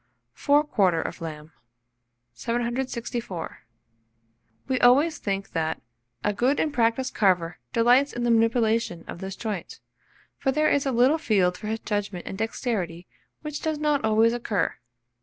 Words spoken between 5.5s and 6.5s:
that a